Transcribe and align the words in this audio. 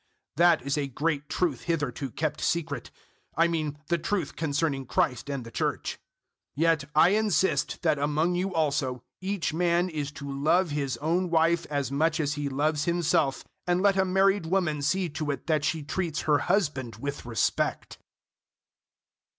005:032 0.31 0.37
That 0.37 0.61
is 0.65 0.77
a 0.79 0.87
great 0.87 1.29
truth 1.29 1.61
hitherto 1.65 2.09
kept 2.09 2.41
secret: 2.41 2.89
I 3.37 3.47
mean 3.47 3.77
the 3.89 3.99
truth 3.99 4.35
concerning 4.35 4.87
Christ 4.87 5.29
and 5.29 5.43
the 5.43 5.51
Church. 5.51 5.99
005:033 6.57 6.61
Yet 6.61 6.83
I 6.95 7.09
insist 7.09 7.83
that 7.83 7.99
among 7.99 8.33
you 8.33 8.51
also, 8.51 9.03
each 9.19 9.53
man 9.53 9.89
is 9.89 10.11
to 10.13 10.27
love 10.27 10.71
his 10.71 10.97
own 10.97 11.29
wife 11.29 11.67
as 11.69 11.91
much 11.91 12.19
as 12.19 12.33
he 12.33 12.49
loves 12.49 12.85
himself, 12.85 13.43
and 13.67 13.83
let 13.83 13.95
a 13.95 14.03
married 14.03 14.47
woman 14.47 14.81
see 14.81 15.07
to 15.09 15.29
it 15.29 15.45
that 15.45 15.63
she 15.63 15.83
treats 15.83 16.21
her 16.21 16.39
husband 16.39 16.95
with 16.95 17.23
respect. 17.23 17.99